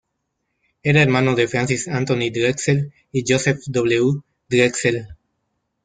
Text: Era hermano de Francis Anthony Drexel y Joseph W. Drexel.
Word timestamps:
Era 0.81 1.03
hermano 1.03 1.35
de 1.35 1.47
Francis 1.47 1.87
Anthony 1.87 2.31
Drexel 2.33 2.91
y 3.11 3.23
Joseph 3.31 3.61
W. 3.67 4.23
Drexel. 4.49 5.05